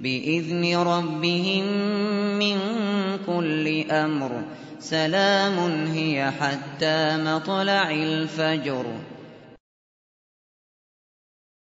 [0.00, 1.64] بإذن ربهم
[2.38, 2.58] من
[3.26, 4.30] كل أمر.
[4.80, 8.84] سلام هي حتى مطلع الفجر.